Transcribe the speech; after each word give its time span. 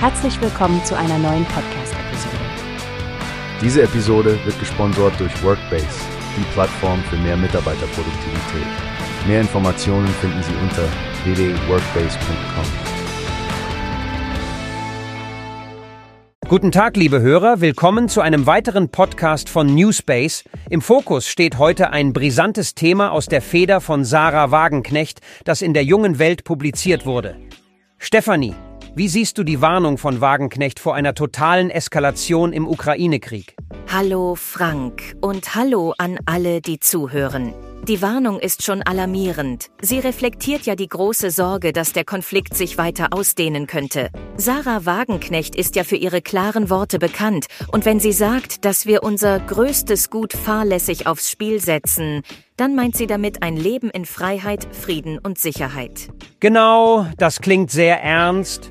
Herzlich 0.00 0.40
willkommen 0.40 0.84
zu 0.84 0.96
einer 0.96 1.18
neuen 1.18 1.44
Podcast-Episode. 1.46 2.36
Diese 3.60 3.82
Episode 3.82 4.38
wird 4.44 4.56
gesponsert 4.60 5.18
durch 5.18 5.42
Workbase, 5.42 5.88
die 6.36 6.44
Plattform 6.52 7.02
für 7.10 7.16
mehr 7.16 7.36
Mitarbeiterproduktivität. 7.36 8.68
Mehr 9.26 9.40
Informationen 9.40 10.06
finden 10.06 10.40
Sie 10.44 10.54
unter 10.62 10.84
www.workbase.com. 11.24 12.64
Guten 16.48 16.70
Tag, 16.70 16.96
liebe 16.96 17.20
Hörer, 17.20 17.60
willkommen 17.60 18.08
zu 18.08 18.20
einem 18.20 18.46
weiteren 18.46 18.90
Podcast 18.90 19.48
von 19.48 19.74
Newspace. 19.74 20.44
Im 20.70 20.80
Fokus 20.80 21.26
steht 21.26 21.58
heute 21.58 21.90
ein 21.90 22.12
brisantes 22.12 22.76
Thema 22.76 23.10
aus 23.10 23.26
der 23.26 23.42
Feder 23.42 23.80
von 23.80 24.04
Sarah 24.04 24.52
Wagenknecht, 24.52 25.22
das 25.42 25.60
in 25.60 25.74
der 25.74 25.82
jungen 25.82 26.20
Welt 26.20 26.44
publiziert 26.44 27.04
wurde. 27.04 27.36
Stefanie, 27.98 28.54
wie 28.98 29.06
siehst 29.06 29.38
du 29.38 29.44
die 29.44 29.60
Warnung 29.60 29.96
von 29.96 30.20
Wagenknecht 30.20 30.80
vor 30.80 30.96
einer 30.96 31.14
totalen 31.14 31.70
Eskalation 31.70 32.52
im 32.52 32.66
Ukraine-Krieg? 32.66 33.54
Hallo 33.86 34.34
Frank 34.34 35.14
und 35.20 35.54
hallo 35.54 35.94
an 35.98 36.18
alle, 36.26 36.60
die 36.60 36.80
zuhören. 36.80 37.54
Die 37.86 38.02
Warnung 38.02 38.38
ist 38.38 38.64
schon 38.64 38.82
alarmierend. 38.82 39.68
Sie 39.80 39.98
reflektiert 39.98 40.66
ja 40.66 40.74
die 40.74 40.88
große 40.88 41.30
Sorge, 41.30 41.72
dass 41.72 41.92
der 41.92 42.04
Konflikt 42.04 42.54
sich 42.54 42.76
weiter 42.76 43.08
ausdehnen 43.12 43.66
könnte. 43.66 44.10
Sarah 44.36 44.84
Wagenknecht 44.84 45.54
ist 45.54 45.76
ja 45.76 45.84
für 45.84 45.96
ihre 45.96 46.20
klaren 46.20 46.70
Worte 46.70 46.98
bekannt. 46.98 47.46
Und 47.72 47.84
wenn 47.84 48.00
sie 48.00 48.12
sagt, 48.12 48.64
dass 48.64 48.86
wir 48.86 49.02
unser 49.02 49.40
größtes 49.40 50.10
Gut 50.10 50.32
fahrlässig 50.32 51.06
aufs 51.06 51.30
Spiel 51.30 51.60
setzen, 51.60 52.22
dann 52.56 52.74
meint 52.74 52.96
sie 52.96 53.06
damit 53.06 53.42
ein 53.42 53.56
Leben 53.56 53.90
in 53.90 54.04
Freiheit, 54.04 54.66
Frieden 54.74 55.18
und 55.18 55.38
Sicherheit. 55.38 56.08
Genau, 56.40 57.06
das 57.16 57.40
klingt 57.40 57.70
sehr 57.70 58.02
ernst. 58.02 58.70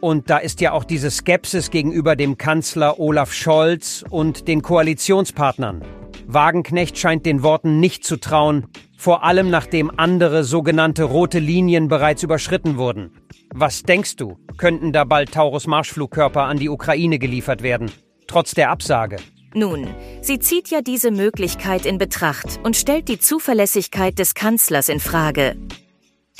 Und 0.00 0.30
da 0.30 0.38
ist 0.38 0.60
ja 0.60 0.72
auch 0.72 0.84
diese 0.84 1.10
Skepsis 1.10 1.70
gegenüber 1.70 2.16
dem 2.16 2.38
Kanzler 2.38 3.00
Olaf 3.00 3.32
Scholz 3.32 4.04
und 4.10 4.46
den 4.46 4.62
Koalitionspartnern. 4.62 5.82
Wagenknecht 6.30 6.98
scheint 6.98 7.24
den 7.24 7.42
Worten 7.42 7.80
nicht 7.80 8.04
zu 8.04 8.18
trauen, 8.18 8.66
vor 8.98 9.24
allem 9.24 9.48
nachdem 9.48 9.90
andere 9.96 10.44
sogenannte 10.44 11.04
rote 11.04 11.38
Linien 11.38 11.88
bereits 11.88 12.22
überschritten 12.22 12.76
wurden. 12.76 13.12
Was 13.54 13.82
denkst 13.82 14.16
du, 14.16 14.36
könnten 14.58 14.92
da 14.92 15.04
bald 15.04 15.32
Taurus-Marschflugkörper 15.32 16.44
an 16.44 16.58
die 16.58 16.68
Ukraine 16.68 17.18
geliefert 17.18 17.62
werden, 17.62 17.90
trotz 18.26 18.52
der 18.52 18.70
Absage? 18.70 19.16
Nun, 19.54 19.88
sie 20.20 20.38
zieht 20.38 20.68
ja 20.68 20.82
diese 20.82 21.10
Möglichkeit 21.10 21.86
in 21.86 21.96
Betracht 21.96 22.60
und 22.62 22.76
stellt 22.76 23.08
die 23.08 23.18
Zuverlässigkeit 23.18 24.18
des 24.18 24.34
Kanzlers 24.34 24.90
in 24.90 25.00
Frage. 25.00 25.56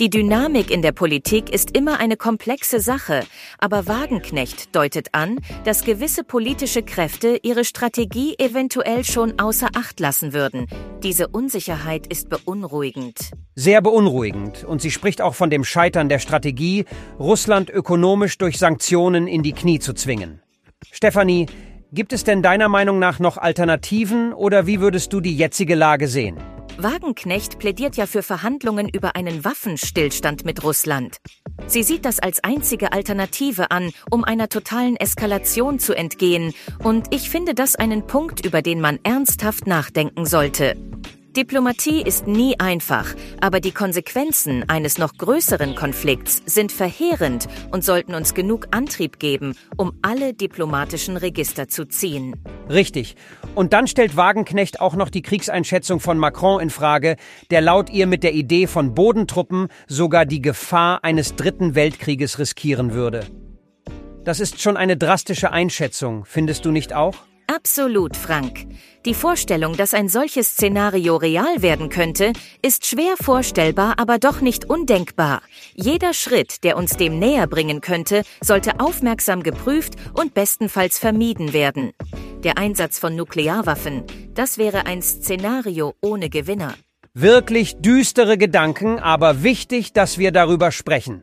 Die 0.00 0.10
Dynamik 0.10 0.70
in 0.70 0.80
der 0.80 0.92
Politik 0.92 1.52
ist 1.52 1.76
immer 1.76 1.98
eine 1.98 2.16
komplexe 2.16 2.78
Sache, 2.78 3.24
aber 3.58 3.88
Wagenknecht 3.88 4.76
deutet 4.76 5.08
an, 5.10 5.40
dass 5.64 5.82
gewisse 5.82 6.22
politische 6.22 6.84
Kräfte 6.84 7.40
ihre 7.42 7.64
Strategie 7.64 8.36
eventuell 8.38 9.02
schon 9.02 9.40
außer 9.40 9.70
Acht 9.74 9.98
lassen 9.98 10.32
würden. 10.32 10.68
Diese 11.02 11.26
Unsicherheit 11.26 12.06
ist 12.06 12.28
beunruhigend. 12.28 13.32
Sehr 13.56 13.82
beunruhigend. 13.82 14.62
Und 14.62 14.80
sie 14.80 14.92
spricht 14.92 15.20
auch 15.20 15.34
von 15.34 15.50
dem 15.50 15.64
Scheitern 15.64 16.08
der 16.08 16.20
Strategie, 16.20 16.84
Russland 17.18 17.68
ökonomisch 17.68 18.38
durch 18.38 18.56
Sanktionen 18.56 19.26
in 19.26 19.42
die 19.42 19.52
Knie 19.52 19.80
zu 19.80 19.94
zwingen. 19.94 20.40
Stefanie, 20.92 21.46
gibt 21.90 22.12
es 22.12 22.22
denn 22.22 22.40
deiner 22.40 22.68
Meinung 22.68 23.00
nach 23.00 23.18
noch 23.18 23.36
Alternativen 23.36 24.32
oder 24.32 24.68
wie 24.68 24.78
würdest 24.78 25.12
du 25.12 25.20
die 25.20 25.36
jetzige 25.36 25.74
Lage 25.74 26.06
sehen? 26.06 26.36
Wagenknecht 26.80 27.58
plädiert 27.58 27.96
ja 27.96 28.06
für 28.06 28.22
Verhandlungen 28.22 28.88
über 28.88 29.16
einen 29.16 29.44
Waffenstillstand 29.44 30.44
mit 30.44 30.62
Russland. 30.62 31.16
Sie 31.66 31.82
sieht 31.82 32.04
das 32.04 32.20
als 32.20 32.42
einzige 32.44 32.92
Alternative 32.92 33.72
an, 33.72 33.90
um 34.10 34.22
einer 34.22 34.48
totalen 34.48 34.96
Eskalation 34.96 35.80
zu 35.80 35.94
entgehen, 35.94 36.54
und 36.84 37.12
ich 37.12 37.30
finde 37.30 37.54
das 37.54 37.74
einen 37.74 38.06
Punkt, 38.06 38.46
über 38.46 38.62
den 38.62 38.80
man 38.80 39.00
ernsthaft 39.02 39.66
nachdenken 39.66 40.24
sollte. 40.24 40.76
Diplomatie 41.36 42.02
ist 42.02 42.26
nie 42.26 42.58
einfach, 42.58 43.14
aber 43.40 43.60
die 43.60 43.72
Konsequenzen 43.72 44.64
eines 44.68 44.96
noch 44.96 45.12
größeren 45.18 45.74
Konflikts 45.74 46.42
sind 46.46 46.72
verheerend 46.72 47.48
und 47.70 47.84
sollten 47.84 48.14
uns 48.14 48.32
genug 48.32 48.68
Antrieb 48.70 49.18
geben, 49.18 49.54
um 49.76 49.92
alle 50.00 50.32
diplomatischen 50.32 51.18
Register 51.18 51.68
zu 51.68 51.86
ziehen. 51.86 52.34
Richtig. 52.70 53.14
Und 53.54 53.74
dann 53.74 53.86
stellt 53.86 54.16
Wagenknecht 54.16 54.80
auch 54.80 54.96
noch 54.96 55.10
die 55.10 55.22
Kriegseinschätzung 55.22 56.00
von 56.00 56.16
Macron 56.16 56.62
in 56.62 56.70
Frage, 56.70 57.16
der 57.50 57.60
laut 57.60 57.90
ihr 57.90 58.06
mit 58.06 58.22
der 58.22 58.32
Idee 58.32 58.66
von 58.66 58.94
Bodentruppen 58.94 59.68
sogar 59.86 60.24
die 60.24 60.40
Gefahr 60.40 61.04
eines 61.04 61.36
dritten 61.36 61.74
Weltkrieges 61.74 62.38
riskieren 62.38 62.94
würde. 62.94 63.20
Das 64.24 64.40
ist 64.40 64.60
schon 64.60 64.78
eine 64.78 64.96
drastische 64.96 65.52
Einschätzung, 65.52 66.24
findest 66.24 66.64
du 66.64 66.70
nicht 66.70 66.94
auch? 66.94 67.16
Absolut, 67.50 68.14
Frank. 68.14 68.66
Die 69.06 69.14
Vorstellung, 69.14 69.74
dass 69.74 69.94
ein 69.94 70.10
solches 70.10 70.48
Szenario 70.48 71.16
real 71.16 71.62
werden 71.62 71.88
könnte, 71.88 72.34
ist 72.60 72.84
schwer 72.84 73.14
vorstellbar, 73.18 73.94
aber 73.96 74.18
doch 74.18 74.42
nicht 74.42 74.66
undenkbar. 74.66 75.40
Jeder 75.74 76.12
Schritt, 76.12 76.62
der 76.62 76.76
uns 76.76 76.98
dem 76.98 77.18
näher 77.18 77.46
bringen 77.46 77.80
könnte, 77.80 78.22
sollte 78.42 78.80
aufmerksam 78.80 79.42
geprüft 79.42 79.94
und 80.12 80.34
bestenfalls 80.34 80.98
vermieden 80.98 81.54
werden. 81.54 81.92
Der 82.44 82.58
Einsatz 82.58 82.98
von 82.98 83.16
Nuklearwaffen, 83.16 84.04
das 84.34 84.58
wäre 84.58 84.84
ein 84.84 85.00
Szenario 85.00 85.94
ohne 86.02 86.28
Gewinner. 86.28 86.74
Wirklich 87.14 87.76
düstere 87.80 88.36
Gedanken, 88.36 88.98
aber 88.98 89.42
wichtig, 89.42 89.94
dass 89.94 90.18
wir 90.18 90.32
darüber 90.32 90.70
sprechen. 90.70 91.22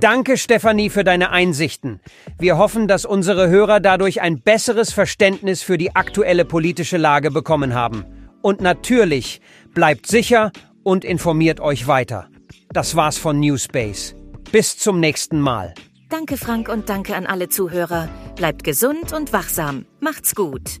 Danke, 0.00 0.36
Stefanie, 0.36 0.90
für 0.90 1.02
deine 1.02 1.30
Einsichten. 1.30 2.00
Wir 2.38 2.56
hoffen, 2.56 2.86
dass 2.86 3.04
unsere 3.04 3.48
Hörer 3.48 3.80
dadurch 3.80 4.20
ein 4.20 4.40
besseres 4.40 4.92
Verständnis 4.92 5.62
für 5.62 5.76
die 5.76 5.96
aktuelle 5.96 6.44
politische 6.44 6.98
Lage 6.98 7.32
bekommen 7.32 7.74
haben. 7.74 8.04
Und 8.40 8.60
natürlich, 8.60 9.40
bleibt 9.74 10.06
sicher 10.06 10.52
und 10.84 11.04
informiert 11.04 11.58
euch 11.58 11.88
weiter. 11.88 12.28
Das 12.72 12.94
war's 12.94 13.18
von 13.18 13.40
Newspace. 13.40 14.14
Bis 14.52 14.78
zum 14.78 15.00
nächsten 15.00 15.40
Mal. 15.40 15.74
Danke, 16.08 16.36
Frank, 16.36 16.68
und 16.68 16.88
danke 16.88 17.16
an 17.16 17.26
alle 17.26 17.48
Zuhörer. 17.48 18.08
Bleibt 18.36 18.62
gesund 18.62 19.12
und 19.12 19.32
wachsam. 19.32 19.84
Macht's 20.00 20.34
gut. 20.36 20.80